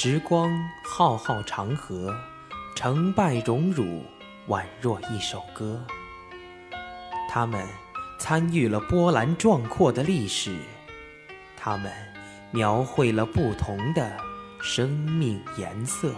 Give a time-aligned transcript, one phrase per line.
[0.00, 2.16] 时光浩浩长河，
[2.76, 4.04] 成败荣辱
[4.46, 5.84] 宛若一首歌。
[7.28, 7.66] 他们
[8.16, 10.56] 参与了波澜壮阔的历史，
[11.56, 11.92] 他们
[12.52, 14.08] 描绘了不同的
[14.62, 16.14] 生命颜色。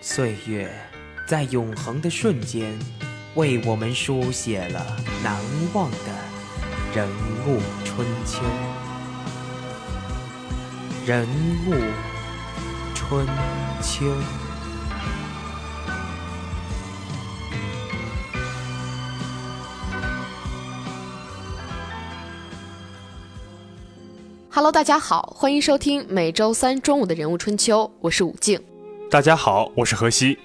[0.00, 0.68] 岁月
[1.24, 2.76] 在永恒的瞬间，
[3.36, 4.84] 为我们书写了
[5.22, 5.40] 难
[5.72, 7.08] 忘的人
[7.46, 8.42] 物春秋。
[11.10, 11.26] 人
[11.66, 11.74] 物
[12.94, 13.26] 春
[13.82, 14.06] 秋。
[24.50, 28.62] Hello，大家好，欢迎收听每周三中午的人物春秋，我是武静。
[29.10, 30.38] 大家好，我是何西。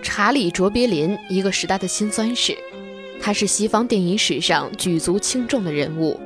[0.00, 2.56] 查理·卓别林，一个时代的辛酸史，
[3.20, 6.20] 他是西方电影史上举足轻重的人物。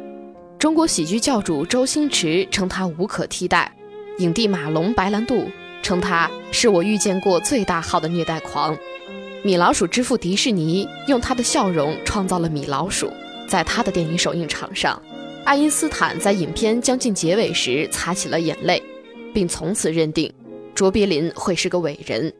[0.59, 3.71] 中国喜剧教主周星驰称他无可替代，
[4.19, 5.51] 影帝马龙白兰度
[5.83, 8.77] 称他是我遇见过最大号的虐待狂。
[9.45, 13.13] 米老鼠之父迪士尼用他的笑容创造了米老鼠，
[13.47, 15.01] 在他的电影首映场上。
[15.45, 18.83] 爱因斯坦在影片将近结尾时擦起了眼泪，
[19.35, 20.33] 并从此认定
[20.75, 22.33] 卓别林会是个伟人。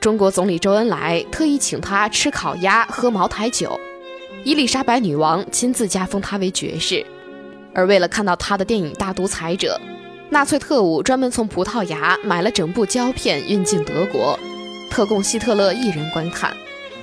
[0.00, 3.78] 中国总理周恩来特意请他吃烤鸭、喝茅台酒，
[4.42, 7.04] 伊丽莎白女王亲自加封他为爵士。
[7.78, 9.80] 而为了看到他的电影《大独裁者》，
[10.30, 14.36] 纳粹特务专门从葡萄牙买了整部胶片运进德国，
[14.90, 16.52] 特供希特勒一人观看。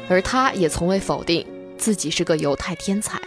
[0.09, 3.17] 而他也从未否定自己是个犹太天才。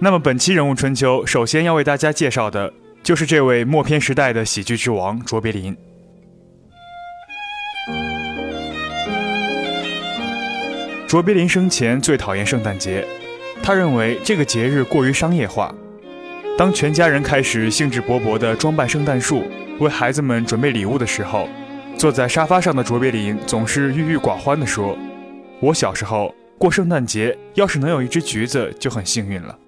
[0.00, 2.70] 那么本期人物春秋，首先要为大家介绍的
[3.02, 5.74] 就是这位默片时代的喜剧之王卓别林。
[11.08, 13.02] 卓别林生前最讨厌圣诞节，
[13.62, 15.74] 他认为这个节日过于商业化。
[16.60, 19.44] 当全家人开始兴致勃勃地装扮圣诞树，
[19.78, 21.48] 为孩子们准备礼物的时候，
[21.96, 24.94] 坐在沙发上的卓别林总是郁郁寡欢地说
[25.58, 29.58] ：“我小时候过圣诞节，要是能有一只橘子就很幸运了。”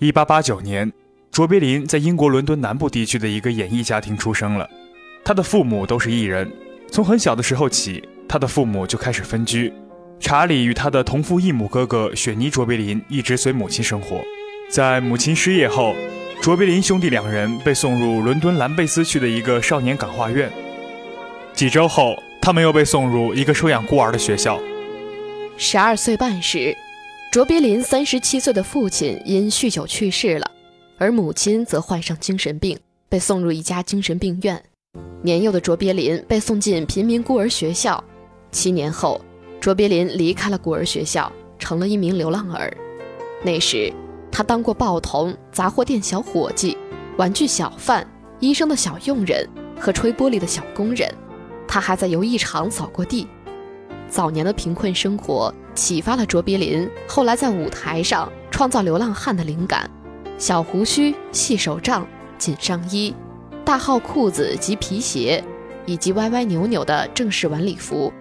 [0.00, 0.92] 一八八九年，
[1.30, 4.68] 卓别林在英国伦敦南部地区的一个演艺家庭出生了。
[5.24, 6.50] 他的父母都是艺人，
[6.90, 9.72] 从很小的时候起，他的父母就开始分居。
[10.18, 14.20] 查理与他的同父异母哥哥雪妮·卓别林一直随母亲生活。
[14.68, 15.94] 在母亲失业后，
[16.44, 20.52] 卓别林兄弟两人被送入伦敦兰贝斯区的一个少年感化院。
[21.54, 24.60] 几周后，他们又被送入一个收养孤儿的学校。
[25.56, 26.76] 十二岁半时。
[27.32, 30.50] 卓别林三十七岁的父亲因酗酒去世了，
[30.98, 32.78] 而母亲则患上精神病，
[33.08, 34.62] 被送入一家精神病院。
[35.22, 38.04] 年幼的卓别林被送进贫民孤儿学校。
[38.52, 39.18] 七年后，
[39.62, 42.70] 卓别林离开了孤儿学校，成了一名流浪儿。
[43.42, 43.90] 那时，
[44.34, 46.76] 他当过报童、杂货店小伙计、
[47.16, 48.04] 玩具小贩、
[48.40, 51.08] 医生的小佣人和吹玻璃的小工人。
[51.68, 53.28] 他还在游艺场扫过地。
[54.08, 55.54] 早年的贫困生活。
[55.74, 59.90] 启发了卓别林后来在舞台上创造流浪汉的灵感，
[60.38, 62.06] 小胡须、细手杖、
[62.38, 63.12] 紧上衣、
[63.64, 65.42] 大号裤子及皮鞋，
[65.84, 68.12] 以及歪歪扭扭的正式晚礼服，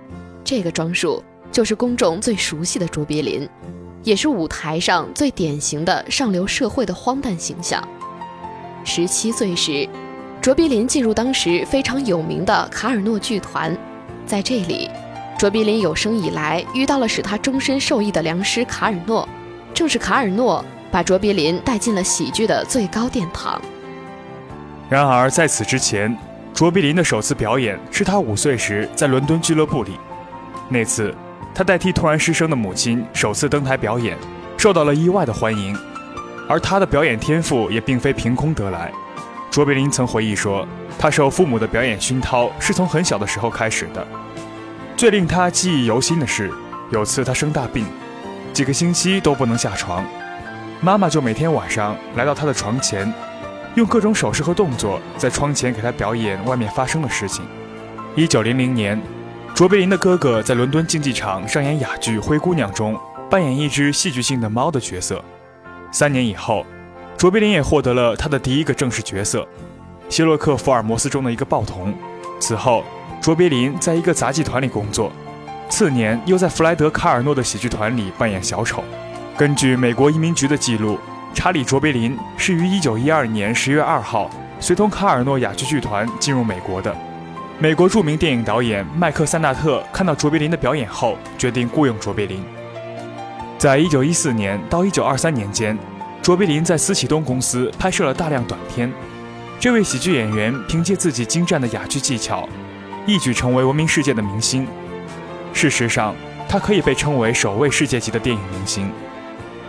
[0.43, 3.47] 这个装束就是公众最熟悉的卓别林，
[4.03, 7.81] 也是舞台上最典型的上流社会的荒诞形象。
[8.83, 9.87] 十七岁时，
[10.41, 13.75] 卓别林进入当时非常有名的卡尔诺剧团，
[14.25, 14.89] 在这里。
[15.37, 19.27] 卓别林有生以来遇到了使他终身受益的良师卡尔诺，
[19.73, 23.61] 正是卡尔诺把卓别林带进了喜剧的最高殿堂。
[24.89, 26.15] 然而在此之前，
[26.53, 29.93] 卓别林的首次表演是他五岁时在伦敦俱乐部里。
[30.69, 31.13] 那次，
[31.53, 34.17] 他代替突然失声的母亲首次登台表演，
[34.57, 35.77] 受到了意外的欢迎。
[36.49, 38.91] 而他的表演天赋也并非凭空得来。
[39.51, 40.67] 卓别林曾回忆说，
[40.97, 44.05] 他受父母的表演熏陶是从很小的时候开始的。
[44.97, 46.51] 最令他记忆犹新的是，
[46.91, 47.85] 有次他生大病，
[48.51, 50.03] 几个星期都不能下床，
[50.81, 53.11] 妈妈就每天晚上来到他的床前，
[53.75, 57.45] 用各种手势和动作在窗前给他表演外面发生的事情。
[58.15, 59.01] 一九零零年，
[59.55, 65.23] 卓别林的哥哥在伦敦竞技场上演哑剧《灰姑娘》中扮演一只戏剧性的猫的角色。
[65.91, 66.65] 三年以后，
[67.15, 69.41] 卓别林也获得了他的第一个正式角色，
[70.09, 71.93] 《希洛克·福尔摩斯》中的一个报童。
[72.39, 72.83] 此后。
[73.21, 75.09] 卓别林在一个杂技团里工作，
[75.69, 78.83] 次年又在弗莱德·卡尔诺的喜剧团里扮演小丑。
[79.37, 80.99] 根据美国移民局的记录，
[81.33, 84.29] 查理·卓别林是于1912年10月2号
[84.59, 86.93] 随同卡尔诺哑剧剧团进入美国的。
[87.59, 92.43] 美国著名电影导演麦克·萨纳特看到卓别林的表演后，决定雇佣卓别林。
[93.59, 95.77] 在1914年到1923年间，
[96.21, 98.91] 卓别林在斯启东公司拍摄了大量短片。
[99.59, 102.49] 这位喜剧演员凭借自己精湛的哑剧技巧，
[103.05, 104.67] 一举成为闻名世界的明星。
[105.53, 106.15] 事实上，
[106.49, 108.91] 他可以被称为首位世界级的电影明星。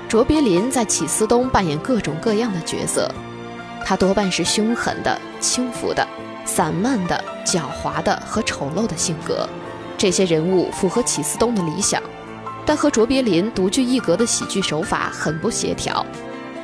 [0.09, 3.15] 卓别林在启思东扮演各种各样的角色，
[3.85, 6.05] 他多半是凶狠的、轻浮的、
[6.45, 9.49] 散漫的、狡猾的和丑陋的性格。
[9.97, 12.03] 这些人物符合启思东的理想，
[12.67, 16.05] 但和卓别林独具一格的喜剧手法很不协调。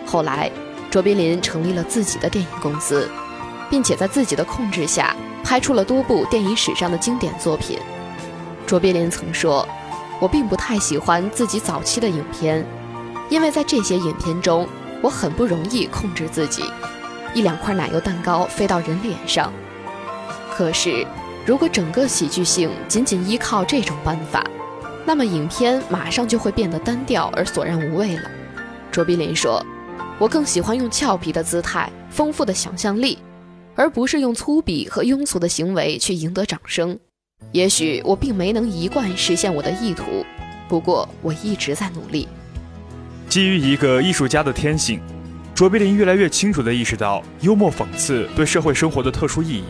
[0.05, 0.51] 后来，
[0.91, 3.09] 卓别林成立了自己的电影公司，
[3.71, 7.79] 并且在自己的控制下拍出了多部电影史上的经典作品。
[8.67, 9.67] 卓别林曾说
[10.21, 12.67] ：“我并不太喜欢自己早期的影片，
[13.29, 14.69] 因为在这些影片中，
[15.01, 16.65] 我很不容易控制自己，
[17.33, 19.53] 一两块奶油蛋糕飞到人脸上。
[20.61, 21.07] 可是，
[21.47, 24.45] 如果整个喜剧性仅仅依靠这种办法，
[25.07, 28.31] 那么影片马上就会变得单调而索然无味了。”
[28.93, 29.65] 卓别林说。
[30.19, 33.17] 我更喜欢用俏皮的姿态、丰富的想象力，
[33.75, 36.99] 而不是用粗鄙和庸俗的行为去赢得掌声。
[37.53, 40.23] 也许我并没能一贯实现我的意图，
[40.69, 42.29] 不过我一直在努力。
[43.31, 45.01] 基于一个艺术家的天性，
[45.55, 49.65] 卓别林越来越清楚地意识到幽默讽刺对社会生活的特殊意义。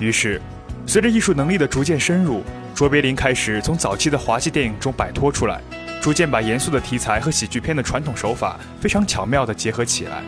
[0.00, 0.40] 于是，
[0.86, 2.42] 随着艺术能力的逐渐深入，
[2.74, 5.60] 卓别林开始从早期的滑稽电影中摆脱出来。
[6.00, 10.22] 逐渐把严肃的题材和喜剧片的传统手法非常巧妙地结合起来。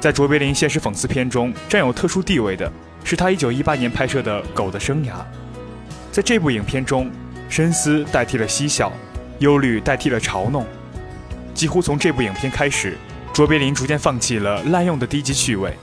[0.00, 2.72] 在卓别林现实讽刺片中占有特殊地位的
[3.04, 5.08] 是他1918年拍摄的《狗的生涯》。
[6.10, 7.10] 在这部影片中，
[7.50, 8.90] 深思代替了嬉笑，
[9.40, 10.66] 忧虑代替了嘲弄。
[11.52, 12.96] 几乎从这部影片开始，
[13.34, 15.76] 卓别林逐渐放弃了滥用的低级趣味，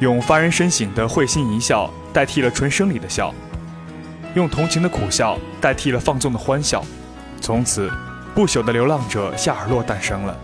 [0.00, 3.34] 用发人深省的会心一笑代替了纯生理的笑，
[4.34, 6.82] 用同情的苦笑代替了放纵的欢笑。
[7.42, 7.92] 从此。
[8.34, 10.36] 不朽的流浪者夏尔洛诞生了。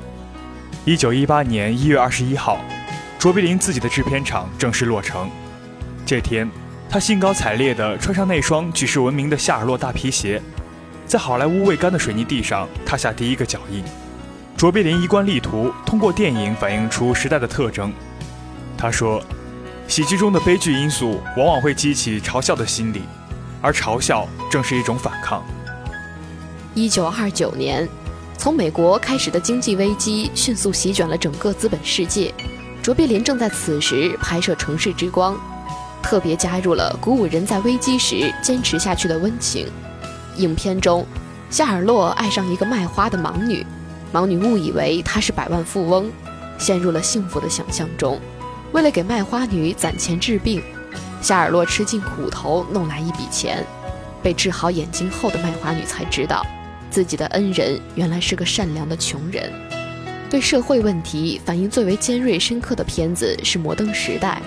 [0.84, 2.60] 一九一八年一月二十一号，
[3.18, 5.28] 卓别林自己的制片厂正式落成。
[6.06, 6.48] 这天，
[6.88, 10.40] 他兴高采烈地穿上那双举世闻名的夏尔洛大皮鞋，
[11.04, 13.82] 在好莱坞未干的水泥地上踏下第一个脚印。
[14.56, 17.92] 卓别林一贯力图通过电影反映出时代的特征。
[18.78, 19.20] 他说
[19.90, 23.02] ：“喜剧中的悲剧因素往往会激起嘲笑的心理，
[23.60, 25.44] 而嘲笑正是一种反抗。”
[26.74, 27.88] 一九二九年，
[28.38, 32.32] 从美国开始的经济危机迅速席卷了整个资本世界。
[32.80, 35.34] 卓别林正在此时拍摄《城市之光》，
[36.00, 39.66] 特别加入了鼓舞人在危机时坚持下去的温情。
[40.36, 41.04] 影片中，
[41.50, 43.66] 夏尔洛爱上一个卖花的盲女，
[44.12, 46.08] 盲女误以为他是百万富翁，
[46.58, 48.20] 陷入了幸福的想象中。
[48.72, 50.62] 为了给卖花女攒钱治病，
[51.20, 53.64] 夏尔洛吃尽苦头弄来一笔钱，
[54.22, 56.46] 被治好眼睛后的卖花女才知道。
[56.88, 59.50] 自己的恩人原来是个善良的穷人。
[60.28, 64.40] 对社会问题反应最为尖锐深刻的片子是《摩登时代》。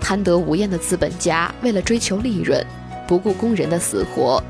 [0.00, 2.64] 贪得无厌的资本家为了追求利润，
[3.08, 4.42] 不顾工人的死活，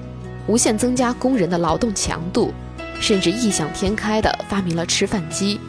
[0.47, 2.53] 无限增加工人的劳动强度，
[3.01, 5.61] 甚至异想天开地发明了吃饭机，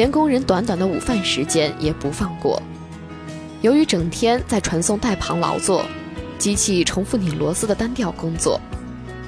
[0.00, 2.58] 连工人短短的午饭时间也不放过。
[3.60, 5.84] 由于整天在传送带旁劳作，
[6.38, 8.58] 机器重复拧螺丝的单调工作。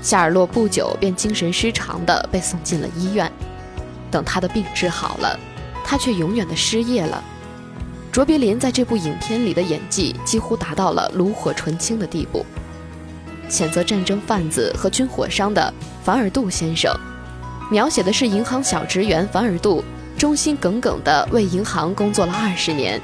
[0.00, 3.30] 夏尔洛不久便精神失常地被送进了医院。
[4.11, 5.38] 等他的病治好了，
[5.85, 7.23] 他却永远的失业了。
[8.11, 12.46] 卓别林在这部影片里的演技几乎达到了炉火纯青的地步。
[13.46, 15.70] 谴责战争贩子和军火商的
[16.02, 16.90] 凡尔杜先生，
[17.70, 19.85] 描写的是银行小职员凡尔杜
[20.22, 23.00] 忠心耿耿地为银行工作了二十年，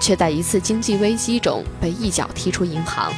[0.00, 3.12] 却在一次经济危机中被一脚踢出银行，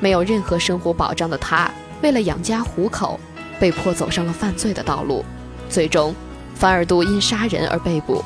[0.00, 1.70] 没有任何生活保障的他。
[2.00, 3.20] 为了养家糊口，
[3.60, 5.22] 被迫走上了犯罪的道路，
[5.68, 6.14] 最终，
[6.54, 8.24] 凡尔杜因杀人而被捕。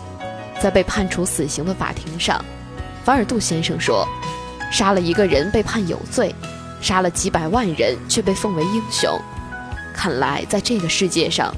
[0.60, 2.40] 在被判处死刑的法庭上，
[3.04, 4.06] 凡尔杜先生说
[4.70, 6.32] ：“杀了一个人被判有罪，
[6.80, 9.20] 杀了几百万人却被奉为英雄。
[9.92, 11.52] 看来，在这个世界上，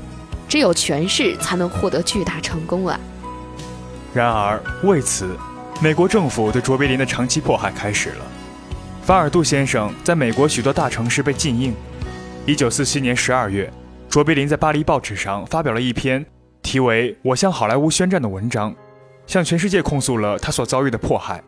[0.55, 3.01] 只有权势才能获得巨大成功啊！”
[4.15, 5.37] 然而，为此，
[5.83, 8.25] 美国政府对卓别林的长期迫害开始了。
[9.03, 11.75] 凡尔杜先生在美国许多大城市被禁映。
[12.47, 13.69] 一九四七年十二月，
[14.09, 16.25] 卓别林在巴黎报纸上发表了一篇
[16.63, 18.73] 题为《我向好莱坞宣战》的文章，
[19.27, 21.43] 向全世界控诉了他所遭遇的迫害。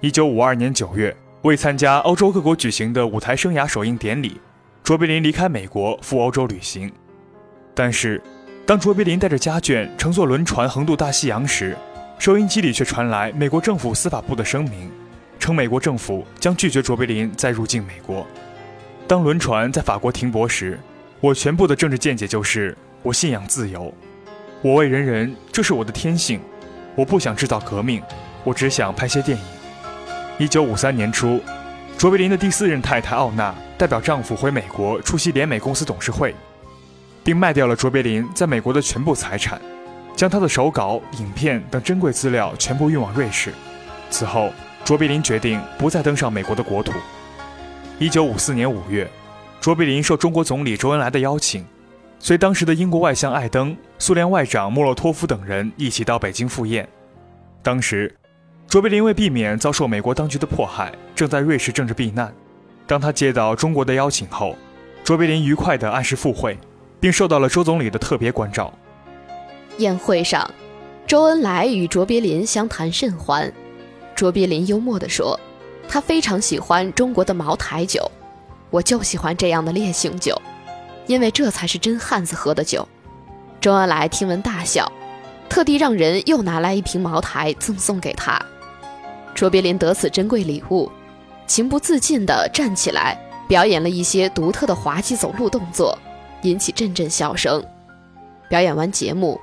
[0.00, 4.40] 一九五二年九月，为参加欧洲各国举行的舞台生涯首映典礼，
[4.82, 6.90] 卓别林离开美国赴欧洲旅行。
[7.74, 8.20] 但是，
[8.66, 11.76] 当卓别林带着家眷乘坐轮船横渡大西洋时，
[12.18, 14.90] 收音机里却传来美国政府司法部的声明，
[15.38, 18.26] 称美国政府将拒绝卓别林再入境美国。
[19.06, 20.78] 当轮船在法国停泊时，
[21.20, 23.92] 我全部的政治见解就是：我信仰自由，
[24.62, 26.40] 我为人人，这是我的天性。
[26.94, 28.02] 我不想制造革命，
[28.44, 29.44] 我只想拍些电影。
[30.38, 31.40] 一九五三年初，
[31.96, 36.34] 卓别林的第四任太太奥娜代表丈夫回美国出席联美公司董事会，
[37.22, 39.60] 并卖掉了卓别林在美国的全部财产，
[40.16, 43.52] 将他的手稿、影片等珍贵资料全部运往瑞士。
[44.10, 44.52] 此后，
[44.84, 46.92] 卓别林决定不再登上美国的国土。
[47.98, 49.08] 一九五四年五月，
[49.60, 51.64] 卓别林受中国总理周恩来的邀请，
[52.18, 56.88] 随当时的英国外相艾登、苏联外长莫洛托夫等人一起到北京赴宴。
[57.62, 58.14] 当时，
[58.66, 62.32] 卓别林为避免遭受美国当局的迫害，正在瑞士政治避难。
[62.86, 64.56] 当他接到中国的邀请后，
[65.04, 66.58] 卓别林愉快地按时赴会，
[67.00, 68.72] 并受到了周总理的特别关照。
[69.78, 70.48] 宴会上，
[71.06, 73.52] 周恩来与卓别林相谈甚欢。
[74.14, 75.38] 卓别林幽默地说。
[75.92, 78.08] 他非常喜欢中国的茅台酒，
[78.70, 80.40] 我就喜欢这样的烈性酒，
[81.08, 82.86] 因为这才是真汉子喝的酒。
[83.60, 84.92] 周恩来听闻大笑，
[85.48, 88.40] 特地让人又拿来一瓶茅台赠送给他。
[89.34, 90.88] 卓别林得此珍贵礼物，
[91.48, 95.98] 情不自禁地站起来，表演了一些独特的滑稽走路动作，
[96.42, 97.64] 引起阵阵笑声。
[98.48, 99.40] 表演完节目，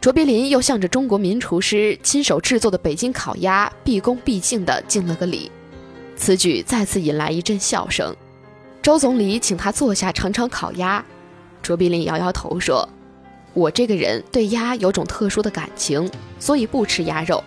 [0.00, 5.50] 卓别林又向着中国名厨师亲手制作的北京烤鸭毕恭毕敬地敬了个礼。
[6.16, 8.14] 此举再次引来一阵笑声。
[8.82, 11.04] 周总理请他坐下尝尝烤鸭，
[11.62, 12.88] 卓别林摇摇头说
[13.54, 17.42] ：“我这个人对鸭有种特殊的感情，所以不吃鸭肉。”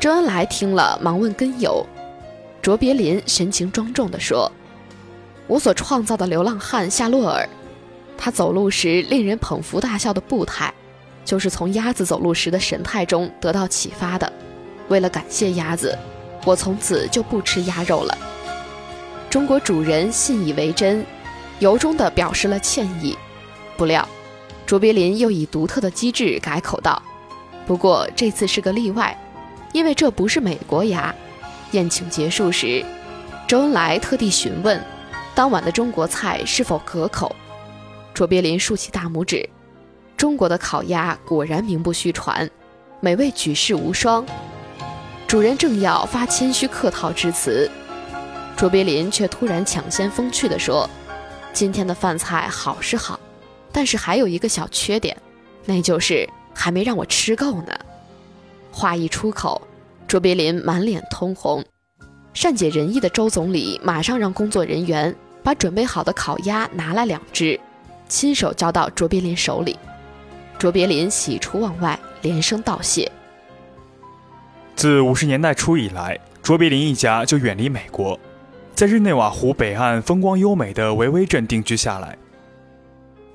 [0.00, 1.86] 周恩来听了，忙问根由。
[2.62, 4.50] 卓别林神情庄重地说
[5.46, 7.46] ：“我所创造的流浪汉夏洛尔，
[8.20, 10.72] 他走路时令人捧腹大笑的步态，
[11.24, 14.32] 就是从鸭子走路时的神态中得到启发的。
[14.88, 15.98] 为了感谢鸭子。”
[16.46, 18.16] 我从此就不吃鸭肉了。
[19.28, 21.04] 中国主人信以为真，
[21.58, 23.14] 由衷地表示了歉意。
[23.76, 24.08] 不料，
[24.64, 27.02] 卓别林又以独特的机智改口道
[27.68, 29.14] ：“不过这次是个例外，
[29.74, 31.14] 因为这不是美国鸭。”
[31.72, 32.82] 宴请结束时，
[33.46, 34.82] 周恩来特地询问
[35.34, 37.36] 当晚的中国菜是否可口。
[38.12, 39.48] 卓别林竖起大拇指
[40.16, 42.48] ：“中国的烤鸭果然名不虚传，
[43.00, 44.24] 美味举世无双。”
[45.26, 47.70] 主人正要发谦虚客套之词，
[48.56, 50.88] 卓别林却突然抢先风趣地说
[51.54, 53.18] ：“今天的饭菜好是好，
[53.72, 55.16] 但是还有一个小缺点，
[55.64, 57.72] 那就是还没让我吃够呢。”
[58.72, 59.62] 话一出口，
[60.06, 61.64] 卓别林满脸通红。
[62.34, 67.58] 善解人意的周总理马上让工作人员把准备好的烤鸭拿来两只，
[68.10, 69.78] 亲手交到卓别林手里。
[70.58, 73.10] 卓别林喜出望外，连声道谢。
[74.76, 78.18] 自五十年代初以来，卓别林一家就远离美国，
[78.74, 82.18] 在日内瓦湖北岸风光优美的维维镇定居下来。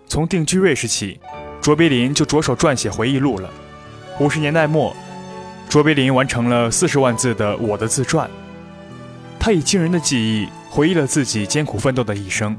[0.07, 1.19] 从定居瑞士起，
[1.61, 3.49] 卓别林就着手撰写回忆录了。
[4.19, 4.95] 五十年代末，
[5.67, 8.27] 卓别林完成了四十万字的《我的自传》，
[9.39, 12.55] 他以惊人的记忆回忆了自己艰苦奋斗的一生。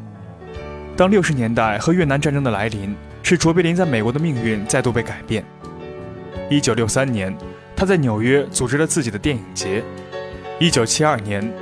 [0.97, 5.45] 当六十年代和越南战争的来临，使卓别林在美国的命运再度被改变。
[6.51, 7.37] 一九六三年。
[7.79, 9.85] 他在纽约组织了自己的电影节。
[10.59, 11.53] 一九七二年，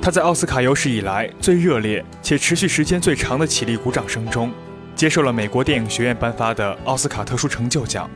[0.00, 4.50] 他在奥斯卡有史以来最热烈且持续时间最长的起立鼓掌声中，
[4.96, 8.08] 接受了美国电影学院颁发的奥斯卡特殊成就奖。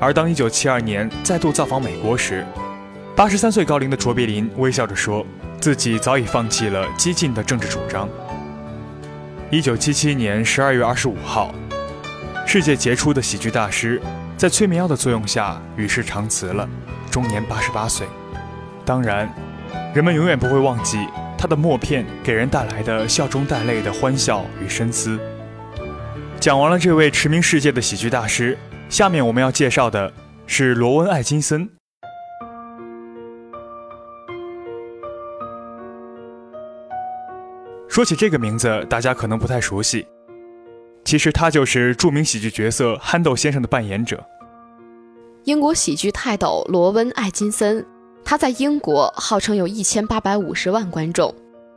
[0.00, 2.42] 而当一九七二年再度造访美国时，
[3.14, 5.26] 八十三岁高龄的卓别林微笑着说，
[5.60, 8.08] 自己早已放弃了激进的政治主张。
[9.52, 11.54] 一九七七年十二月二十五号，
[12.46, 14.00] 世界杰出的喜剧大师。
[14.34, 16.66] 在催眠药的作用下，与世长辞了，
[17.10, 18.06] 终年八十八岁。
[18.82, 19.28] 当然，
[19.94, 21.06] 人们永远不会忘记
[21.36, 25.20] 他的默片给人带来的笑中带泪的欢笑与深思。
[26.40, 28.56] 讲完了这位驰名世界的喜剧大师，
[28.88, 30.10] 下面我们要介绍的
[30.46, 31.68] 是罗温·艾金森。
[37.92, 40.06] 说起这个名字，大家可能不太熟悉。
[41.04, 44.24] 其实他就是著名喜剧角色憨豆先生的扮演者。
[45.44, 47.84] 英国喜剧泰斗罗温·艾金森，
[48.24, 51.34] 他在英国号称有一千八百五十万观众，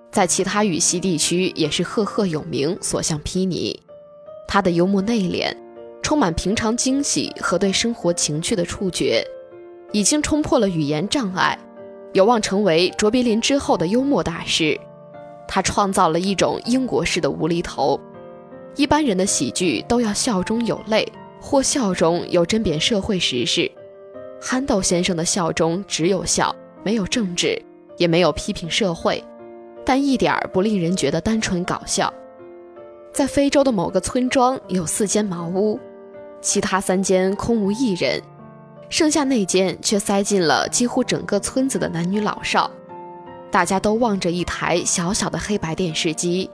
[0.10, 3.78] 在其他语系地区也是赫赫有名，所向披靡。
[4.48, 5.54] 他的幽默内敛，
[6.02, 9.22] 充满平常惊喜和对生活情趣的触觉，
[9.92, 11.60] 已经冲破了语言障碍，
[12.14, 14.80] 有望成为卓别林之后的幽默大师。
[15.48, 18.00] 他创造了一种英国式的无厘头。
[18.76, 21.08] 一般人的喜剧都要笑中有泪，
[21.40, 23.72] 或笑中有针砭社会时事。
[24.42, 27.60] 憨豆先生的笑中只有笑，没有政治，
[27.98, 29.24] 也没有批评社会，
[29.86, 32.14] 但一点儿不令人觉得单纯搞笑。
[33.14, 35.80] 在非洲的某个村庄有四间茅屋，
[36.42, 38.22] 其他三间空无一人，
[38.90, 42.70] 剩下那间却塞进了几乎整个村子的男女老少。
[43.56, 46.50] 大家都望着一台小小的黑白电视机，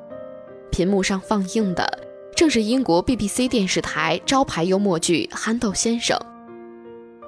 [0.72, 6.16] 屏幕上放映的正是英国 BBC 电视台招牌幽默剧《憨豆先生》。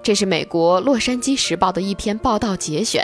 [0.03, 3.03] 这是美国《洛杉矶时报》的一篇报道节选，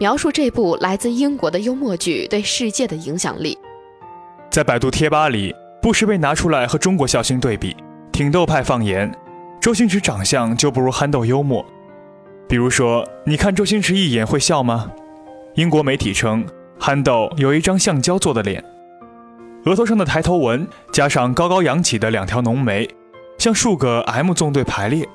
[0.00, 3.58] 描述这部来自英国的幽默剧对世界的影响力。
[4.50, 7.76] 在百度贴吧里，不时被拿出来和中国笑星对比，
[8.10, 9.14] 挺逗派放言：
[9.60, 11.62] 周星驰长相就不如憨豆幽默。
[12.48, 14.90] 比如说，你看周星驰一眼会笑吗？
[15.54, 16.46] 英国媒体称，
[16.80, 18.64] 憨豆有一张橡胶做的脸，
[19.66, 22.88] 额头上的抬头纹加上高高扬起的两条浓眉，
[23.36, 25.06] 像数个 M 纵队排列。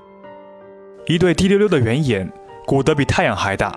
[1.07, 2.31] 一对滴溜溜的圆眼，
[2.67, 3.71] 鼓得比太阳还大；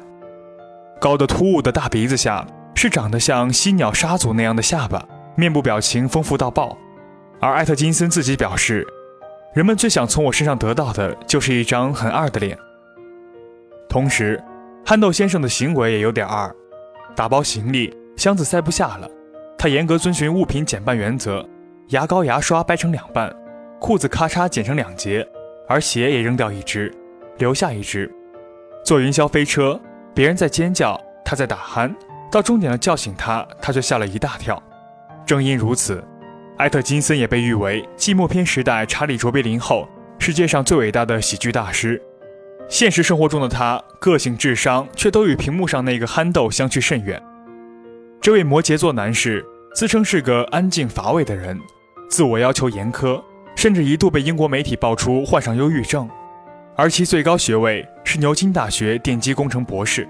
[1.01, 5.03] 高的突兀的大鼻子下是长得像犀鸟沙族那样的下巴，
[5.37, 6.77] 面部表情丰富到爆。
[7.41, 8.87] 而艾特金森自己表示，
[9.55, 12.59] 人们最想从我身上得到的就是一张很二的脸。
[13.89, 14.39] 同时，
[14.91, 16.53] 憨豆先生的行为也有点二：
[17.15, 19.09] 打包行李，箱子塞不下了，
[19.57, 21.49] 他严格遵循物品减半原则，
[21.91, 23.33] 牙膏、牙刷掰成两半，
[23.79, 25.25] 裤子咔嚓剪成两截，
[25.69, 26.93] 而鞋也扔掉一只。
[27.39, 28.13] 留下一只，
[28.85, 29.81] 坐云霄飞车，
[30.13, 31.95] 别人在尖叫，他在打鼾，
[32.29, 34.61] 到终点了叫醒他，他却吓了一大跳。
[35.25, 36.03] 正因如此，
[36.59, 42.03] 艾特金森也被誉为寂寞片时代查理卓别林后，世界上最伟大的喜剧大师。
[42.71, 47.21] 现实生活中的他，个性、智商却都与屏幕上那个憨豆相去甚远。
[48.21, 51.59] 这位摩羯座男士自称是个安静乏味的人，
[52.09, 53.21] 自我要求严苛，
[53.57, 56.09] 甚至一度被英国媒体爆出患上忧郁症。
[56.77, 60.09] 而其最高学位是牛津大学电机工程博士。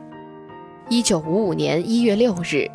[0.90, 2.70] 一九五五年一月六日，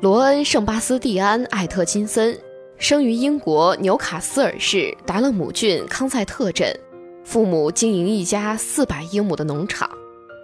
[0.00, 2.34] 罗恩·圣巴斯蒂安·艾特金森
[2.78, 6.74] 生于英国纽卡斯尔市达勒姆郡康塞特镇，
[7.28, 9.90] 父母经营一家四百英亩的农场，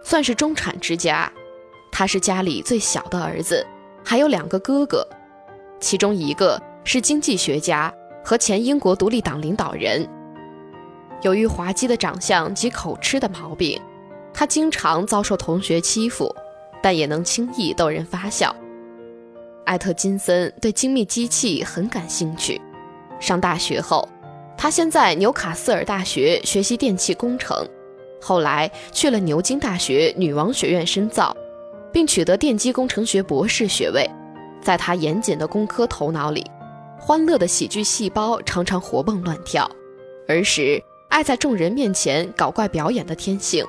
[0.04, 1.32] 算是中产之家。
[1.90, 3.66] 他是家里最小的儿子，
[4.04, 5.02] 还有两个哥哥，
[5.80, 7.90] 其中一个是经济学家
[8.22, 10.06] 和前英国独立党领导人。
[11.22, 13.80] 由于滑稽的长相及口吃的毛病，
[14.34, 16.36] 他经常遭受同学欺负，
[16.82, 18.54] 但也能轻易逗人发笑。
[19.64, 22.60] 艾特金森对精密机器很感兴趣。
[23.18, 24.06] 上大学后，
[24.56, 27.66] 他先在纽卡斯尔大学学习电气工程，
[28.20, 31.36] 后来去了牛津大学女王学院深造，
[31.92, 34.08] 并取得电机工程学博士学位。
[34.62, 36.44] 在他严谨的工科头脑里，
[36.98, 39.70] 欢乐的喜剧细胞常常活蹦乱跳。
[40.28, 40.82] 儿时。
[41.10, 43.64] 爱在众人面前搞怪表演的天性，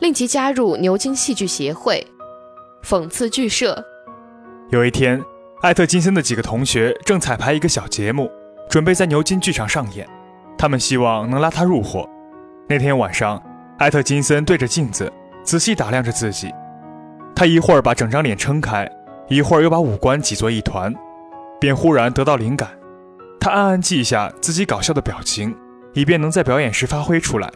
[0.00, 2.04] 令其加入牛津戏剧协会，
[2.82, 3.84] 讽刺剧社。
[4.70, 5.22] 有一天，
[5.60, 8.28] 艾特金森的几个同学正彩排一个小节目，
[8.68, 10.08] 准备在牛津剧场上演。
[10.58, 12.06] 他们希望能拉他入伙。
[12.68, 13.42] 那天晚上，
[13.78, 15.10] 艾特金森对着镜子
[15.42, 16.52] 仔细打量着自己，
[17.34, 18.90] 他一会儿把整张脸撑开，
[19.28, 20.92] 一会儿又把五官挤作一团，
[21.58, 22.68] 便忽然得到灵感，
[23.40, 25.56] 他暗暗记下自己搞笑的表情。
[25.94, 27.50] 以便能在表演时发挥出来。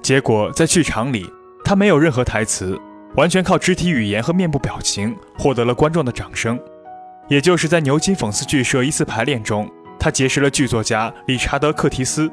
[0.00, 1.28] 结果在剧场里，
[1.64, 2.78] 他没有任何台词，
[3.16, 6.60] 完全靠肢体语言和面部表情获得了观众的掌声。
[7.26, 9.68] 也就是在牛津讽刺剧社一次排练中，
[10.06, 12.30] 他结识了剧作家理查德·克提斯。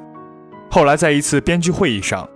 [0.70, 2.30] 后来在一次编剧会议上，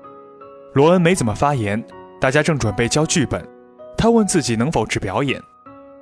[0.73, 1.85] 罗恩没怎么发言，
[2.19, 3.47] 大家正准备交剧本，
[3.95, 5.39] 他问自己能否只表演。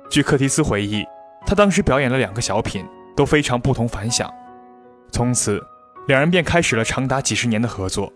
[0.08, 1.04] 据克提斯回忆，
[1.46, 2.82] 他当时表演了两个小品，
[3.14, 4.32] 都非常不同凡响。
[5.12, 5.62] 从此。
[6.06, 8.10] 两人便开始了长达几十年的合作。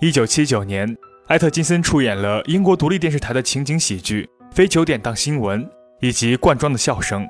[0.00, 0.94] 一九七九年，
[1.28, 5.64] 艾特金森出演了英国独立电视台的情景喜剧《非九点档新闻》
[6.00, 7.22] 以及《罐装的笑声》。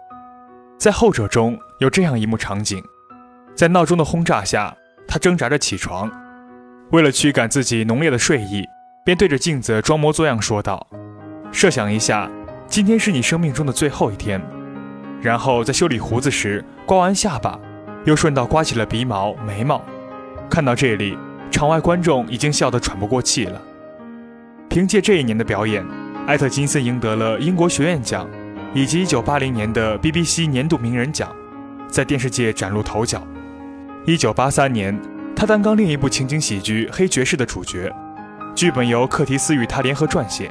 [0.77, 2.83] 在后者中有这样一幕场景：
[3.59, 4.73] 在闹钟的轰炸下，
[5.09, 6.09] 他挣扎着起床，
[6.93, 8.65] 为了驱赶自己浓烈的睡意，
[9.05, 10.87] 便对着镜子装模作样说道
[11.51, 12.31] ：“设想一下，
[12.69, 14.41] 今天是你生命中的最后一天。”
[15.21, 17.59] 然后在修理胡子时，刮完下巴，
[18.05, 19.83] 又顺道刮起了鼻毛、眉毛。
[20.49, 21.19] 看到这里，
[21.51, 23.61] 场外观众已经笑得喘不过气了。
[24.69, 25.85] 凭借这一年的表演，
[26.29, 28.31] 艾特金森赢得了英国学院奖，
[28.73, 31.35] 以及1980年的 BBC 年度名人奖，
[31.89, 33.21] 在电视界崭露头角。
[34.09, 34.99] 1983年，
[35.37, 37.95] 他担纲另一部情景喜剧《黑爵士》的主角，
[38.55, 40.51] 剧本由克提斯与他联合撰写，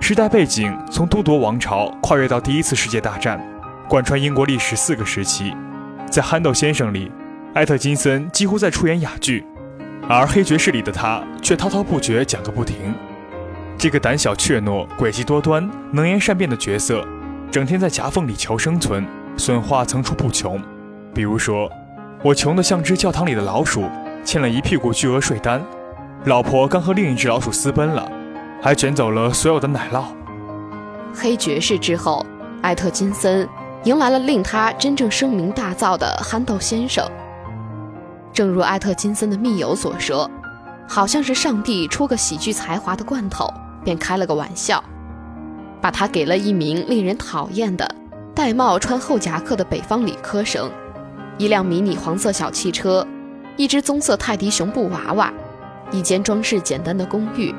[0.00, 3.40] 时代背景从都铎王朝跨越到第一次世界大战，
[3.88, 5.54] 贯穿英国历史四个时期。
[6.10, 7.12] 在《憨豆先生》里。
[7.54, 9.46] 艾特金森几乎在出演哑剧，
[10.08, 12.92] 而《黑爵士》里的他却滔滔不绝讲个不停。
[13.78, 17.06] 这个胆小怯懦、诡计多端、能言善辩的角色，
[17.52, 19.06] 整天在夹缝里求生存，
[19.36, 20.60] 损话层出不穷。
[21.14, 21.70] 比如说，
[22.24, 23.84] 我穷得像只教堂里的老鼠，
[24.24, 25.62] 欠了一屁股巨额税单，
[26.24, 28.10] 老婆刚和另一只老鼠私奔了，
[28.62, 30.04] 还卷走了所有的奶酪。
[31.14, 32.24] 黑爵士之后，
[32.62, 33.46] 艾特金森
[33.82, 37.06] 迎来了令他真正声名大噪的憨豆先生。
[38.32, 40.30] 正如艾特金森的密友所说，
[40.88, 43.52] 好像是上帝出个喜剧才华的罐头，
[43.84, 44.82] 便开了个玩笑，
[45.78, 47.86] 把他给了一名令人讨厌的
[48.34, 50.70] 戴帽穿厚夹克的北方理科生，
[51.38, 53.06] 一辆迷你黄色小汽车，
[53.56, 55.32] 一只棕色泰迪熊布娃娃，
[55.90, 57.54] 一间装饰简单的公寓，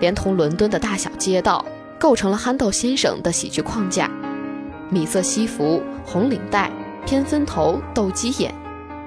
[0.00, 1.64] 连同伦敦的大小街道，
[1.98, 4.10] 构成了憨豆先生的喜剧框架。
[4.88, 6.70] 米色西服、红领带、
[7.06, 8.54] 偏分头、斗鸡眼。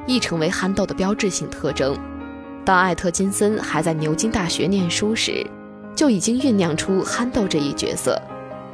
[0.06, 1.98] 亦成为憨豆的标志性特征。
[2.66, 5.46] 当艾特金森还在牛津大学念书时，
[5.96, 8.22] 就已经酝酿出憨豆这一角色：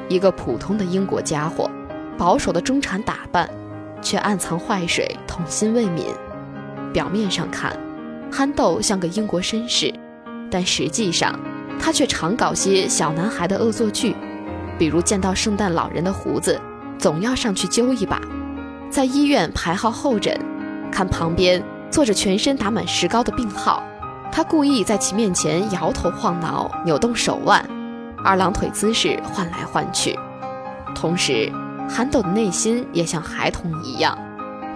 [0.07, 1.69] 一个普通的英国家伙，
[2.17, 3.47] 保守的中产打扮，
[4.01, 6.05] 却暗藏坏水，童心未泯。
[6.91, 7.77] 表面上看，
[8.31, 9.93] 憨豆像个英国绅士，
[10.49, 11.37] 但实际上，
[11.79, 14.15] 他却常搞些小男孩的恶作剧，
[14.77, 16.59] 比如见到圣诞老人的胡子，
[16.97, 18.17] 总要上去揪一把；
[18.89, 20.39] 在医院排号候诊。
[20.91, 23.83] 看旁边坐着全身打满石膏的病号，
[24.31, 27.63] 他故意在其面前摇头晃脑、扭动手腕，
[28.23, 30.17] 二郎腿姿势换来换去。
[30.95, 31.51] 同时，
[31.89, 34.17] 憨豆的内心也像孩童一样，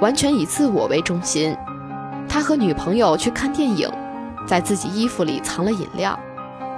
[0.01, 1.55] 完全以自我为中心。
[2.27, 3.87] 他和女朋友去看电影，
[4.47, 6.19] 在自己衣服里藏了饮料，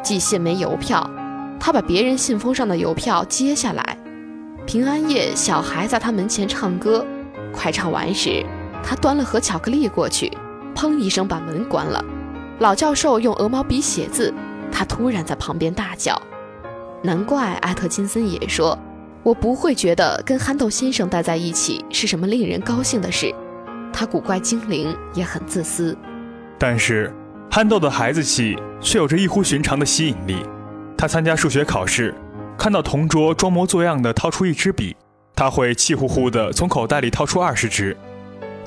[0.04, 1.10] 寄信没邮票，
[1.60, 3.98] 他把别人信封上的邮票揭下来。
[4.66, 7.06] 平安夜，小孩在他门前唱歌，
[7.54, 8.46] 快唱完时。
[8.84, 10.32] 他端了盒巧克力过去，
[10.76, 12.04] 砰一声把门关了。
[12.60, 14.32] 老教授用鹅毛笔写字，
[14.72, 16.22] 他突然在旁边大叫。
[17.02, 18.78] 难怪艾特金森也说
[19.26, 23.34] ：“我不会觉得跟憨豆先生待在一起是什么令人高兴的事。”
[23.92, 25.98] 他古怪精灵，也很自私。
[26.60, 27.12] 但是，
[27.50, 30.46] 憨豆的孩子气却有着异乎寻常的吸引力。
[30.96, 32.14] 他参加数学考试，
[32.56, 34.96] 看到同桌装模作样的掏出一支笔，
[35.34, 37.98] 他会气呼呼地从口袋里掏出二十支。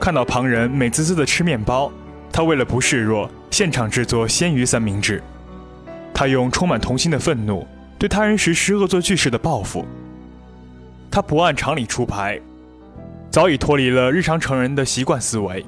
[0.00, 1.92] 看到旁人美滋滋的吃面包，
[2.32, 5.22] 他为了不示弱，现场制作鲜鱼三明治。
[6.12, 7.64] 他用充满童心的愤怒
[7.96, 9.86] 对他人实施恶作剧式的报复。
[11.18, 12.40] 他不按常理出牌，
[13.28, 15.66] 早已脱离了日常成人的习惯思维。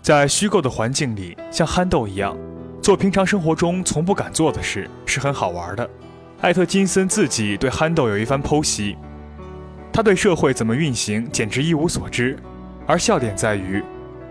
[0.00, 2.36] 在虚构的环境里，像憨豆一样
[2.80, 5.90] 做平常生活中从不敢做的事，是很好玩的。
[6.40, 8.96] 艾特金森自己对憨豆有一番剖析，
[9.92, 12.38] 他对社会怎么运行简直一无所知。
[12.86, 13.82] 而笑点在于，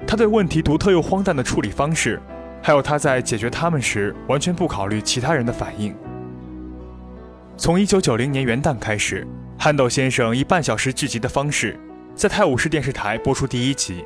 [0.08, 2.18] 他对问题独特又荒诞的处理方式，
[2.62, 5.94] 还有他在解决他们时完全不考虑其他人的反应。
[7.58, 9.28] 从1990年元旦开始，
[9.64, 11.80] 憨豆先生以半小时剧集的方式，
[12.16, 14.04] 在泰晤士电视台播出第一集。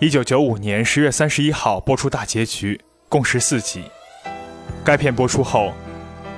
[0.00, 3.82] 1995年10月31号播出大结局，共十四集。
[4.82, 5.74] 该片播出后，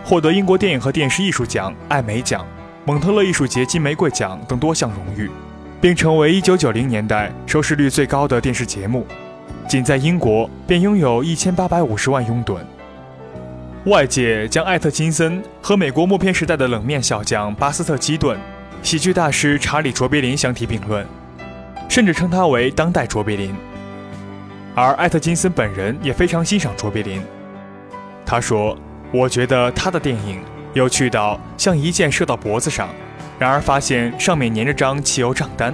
[0.04, 2.44] 获得英国电影和电视艺术奖、艾美奖、
[2.84, 5.30] 蒙特勒艺术节金玫瑰奖等多项荣誉。
[5.80, 9.06] 并成为1990年代收视率最高的电视节目，
[9.68, 12.58] 仅在英国便拥有一千八百五十万拥趸。
[13.86, 18.36] 外界将艾特金森和美国默片时代的冷面小将巴斯特基顿、
[18.82, 21.06] 喜剧大师查理卓别林相提并论，
[21.88, 23.54] 甚至称他为当代卓别林。
[24.74, 27.22] 而艾特金森本人也非常欣赏卓别林，
[28.24, 28.76] 他说
[29.14, 30.40] ：“我觉得他的电影
[30.74, 32.88] 有趣到像一箭射到脖子上。”
[33.38, 35.72] 然而发现上面粘着张汽油账单。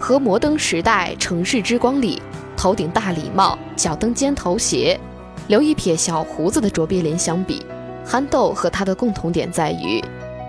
[0.00, 2.22] 和《摩登时代》《城市之光》里
[2.56, 4.98] 头顶大礼帽、脚蹬尖头鞋、
[5.48, 7.64] 留一撇小胡子的卓别林相比，
[8.04, 10.02] 憨豆和他的共同点在于，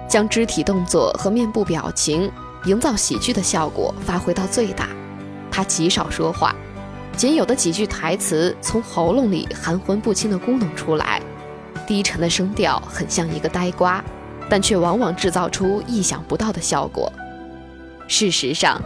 [0.08, 2.32] 将肢体动作和面部表情
[2.66, 4.90] 营造喜剧的效果发挥到最大。
[5.52, 6.56] 他极少说话，
[7.16, 11.22] 仅有的几句台词从喉咙里含混不清的咕哝出来，
[11.86, 14.04] 低沉的声调很像一个呆瓜。
[14.50, 17.12] 但却往往制造出意想不到的效果。
[18.08, 18.82] 事实上，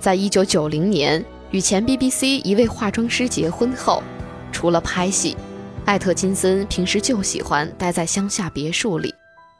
[0.00, 4.02] 在一九九零年与前 BBC 一位化妆师结婚后，
[4.50, 5.36] 除了拍戏，
[5.84, 9.12] 艾特金森平时就喜欢待在乡下别墅里，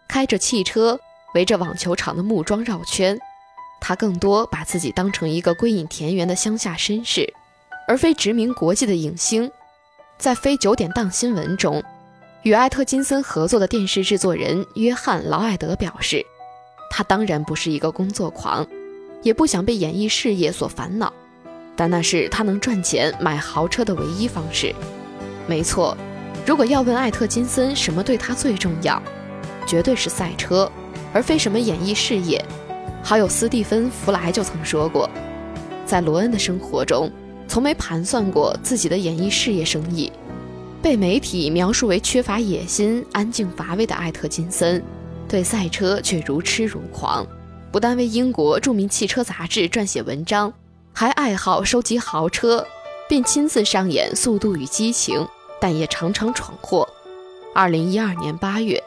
[0.08, 0.98] 开着汽车
[1.34, 3.18] 围着网球场的木桩绕圈。
[3.80, 7.32] 他更多把自己当成一个归隐田园的乡下绅士，
[7.88, 9.50] 而非殖民国际的影星。
[10.16, 11.82] 在非九点档新闻中。
[12.42, 16.24] 与艾特金森合作的电视制作人约翰劳埃德表示，
[16.90, 18.66] 他当然不是一个工作狂，
[19.22, 21.12] 也不想被演艺事业所烦恼，
[21.76, 24.74] 但那是他能赚钱买豪车的唯一方式。
[25.46, 25.96] 没错，
[26.44, 29.00] 如果要问艾特金森什么对他最重要，
[29.66, 30.70] 绝对是赛车，
[31.12, 32.44] 而非什么演艺事业。
[33.02, 35.08] 好友斯蒂芬·弗莱就曾说过，
[35.86, 37.10] 在罗恩的生活中，
[37.46, 40.10] 从没盘算过自己的演艺事业生意。
[40.82, 44.82] 被媒体描述为缺乏野心、安静乏味的艾特金森，
[45.28, 47.24] 对赛车却如痴如狂。
[47.70, 50.52] 不但为英国著名汽车杂志撰写文章，
[50.92, 52.66] 还爱好收集豪车，
[53.08, 55.20] 并亲自上演《速度与激情》，
[55.62, 56.88] 但也常常闯祸。
[57.54, 58.82] 二零一二年八月，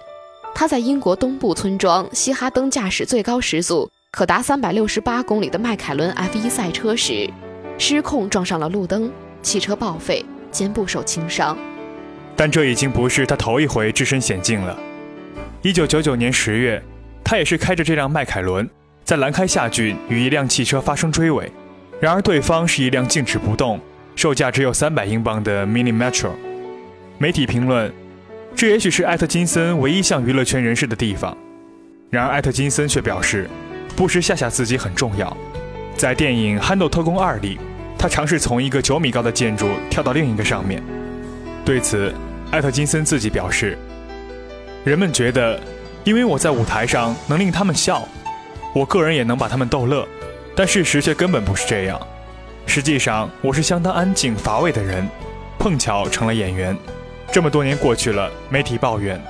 [0.53, 7.29] 他在英国东部村庄西哈登驾驶最高时速可达三百六十八公里的迈凯伦 F1 赛车时，
[7.77, 9.09] 失控撞上了路灯，
[9.41, 11.57] 汽车报废，肩部受轻伤。
[12.35, 14.77] 但这已经不是他头一回置身险境了。
[15.61, 16.83] 一九九九年十月。
[17.27, 18.69] 他也是开着这辆迈凯伦，
[19.03, 21.51] 在兰开夏郡与一辆汽车发生追尾，
[21.99, 23.79] 然而对方是一辆静止不动、
[24.15, 26.29] 售价只有三百英镑的 Mini Metro。
[27.17, 27.91] 媒体评论，
[28.55, 31.35] 这也许是艾特金森唯一像娱乐圈人士的地方。
[32.09, 33.49] 然而艾特金森却表示，
[33.95, 35.35] 不时吓吓自己很重要。
[35.95, 37.57] 在电影《憨豆特工二》里，
[37.97, 40.83] 他尝试从一个九米高的建筑跳到另一个上面。
[41.63, 42.13] 对此，
[42.51, 43.77] 艾特金森自己表示，
[44.83, 45.59] 人们觉得。
[46.03, 48.07] 因为我在舞台上能令他们笑，
[48.75, 50.07] 我个人也能把他们逗乐，
[50.55, 51.99] 但事实却根本不是这样。
[52.67, 55.09] 实际上，我是相当安静乏味的人，
[55.57, 56.77] 碰巧成了演员。
[57.31, 59.21] 这么多年过去了，媒体抱怨，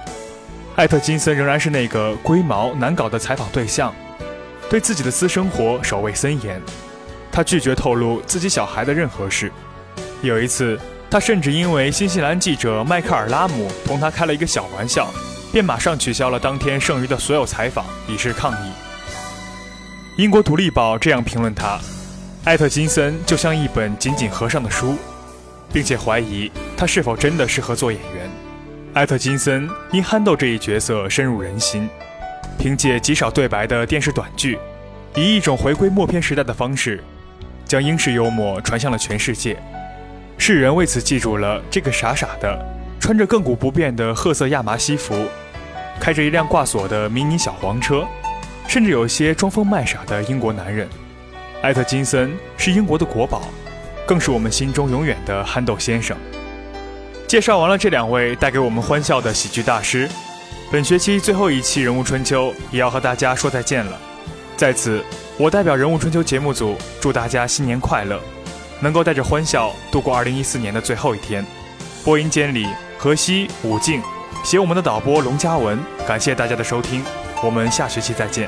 [0.75, 3.93] 艾特金森仍然是那个龟毛难搞的采访对象，
[4.69, 6.61] 对自己的私生活守卫森严。
[7.31, 9.51] 他拒绝透露自己小孩的任何事。
[10.21, 10.79] 有一次，
[11.09, 15.09] 他甚至因为新西兰记者迈克尔拉姆同他开了一个小玩笑。
[15.51, 18.71] 便马上取消了当天剩余的所有采访，以示抗议。
[20.17, 21.79] 英国《独立报》这样评论他：
[22.43, 24.97] 艾特金森就像一本紧紧合上的书，
[25.75, 28.29] 并且怀疑他是否真的适合做演员。
[28.93, 31.89] 艾特金森因憨豆这一角色深入人心，
[32.57, 34.57] 凭借极少对白的电视短剧，
[35.15, 37.03] 以一种回归默片时代的方式，
[37.65, 39.61] 将英式幽默传向了全世界。
[40.37, 42.57] 世人为此记住了这个傻傻的、
[42.97, 45.27] 穿着亘古不变的褐色亚麻西服。
[45.99, 48.05] 开着一辆挂锁的迷你小黄车，
[48.65, 50.87] 甚至有些装疯卖傻的英国男人。
[51.61, 53.41] 艾特金森是英国的国宝，
[54.05, 56.15] 更是我们心中永远的憨豆先生。
[57.27, 60.07] 介绍完了这两位带给我们欢笑的喜剧大师，
[60.71, 63.99] 本学期最后一期《人物春秋》也要和大家说再见了。
[64.55, 65.03] 在此，
[65.37, 68.19] 我代表《人物春秋》节目组祝大家新年快乐，
[68.79, 71.45] 能够带着欢笑度过2014年的最后一天。
[72.03, 74.01] 播音间里，何西、武静。
[74.43, 77.03] 写我们的导播龙嘉文，感谢大家的收听，
[77.43, 78.47] 我们下学期再见。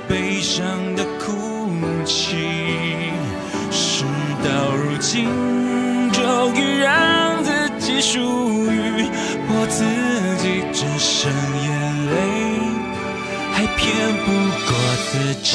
[8.01, 9.05] 属于
[9.47, 9.85] 我自
[10.41, 11.69] 己，只剩眼
[12.09, 12.13] 泪，
[13.53, 13.81] 还骗
[14.25, 14.27] 不
[14.65, 14.69] 过
[15.11, 15.11] 自
[15.43, 15.51] 己。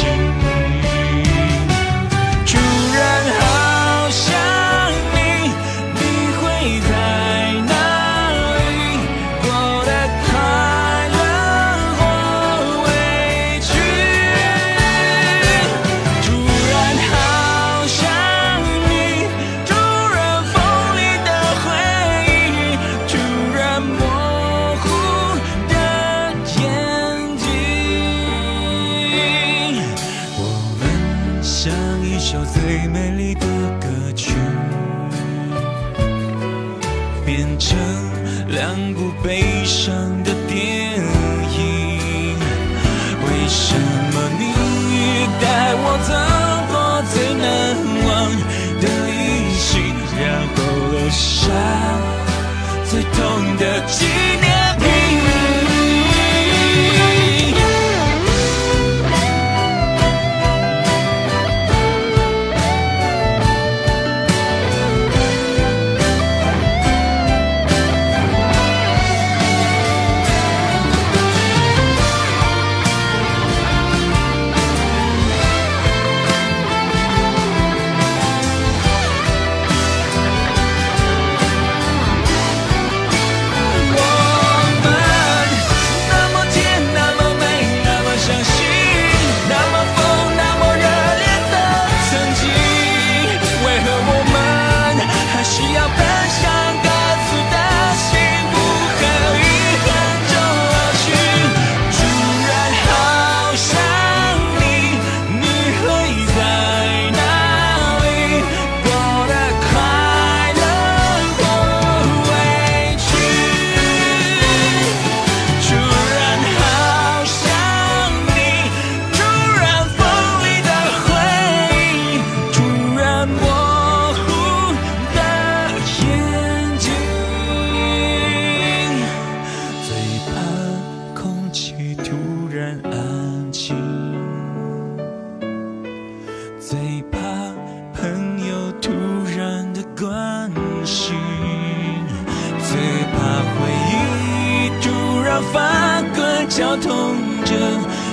[145.40, 147.54] 发个交通者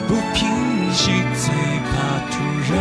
[0.08, 0.48] 不平
[0.94, 1.54] 息，最
[1.90, 1.94] 怕
[2.32, 2.34] 突
[2.72, 2.76] 然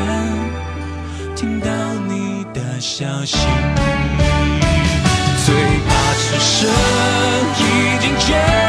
[1.34, 1.68] 听到
[2.08, 3.36] 你的消息，
[5.44, 5.54] 最
[5.86, 6.70] 怕此生
[7.58, 7.60] 已
[8.00, 8.61] 经绝。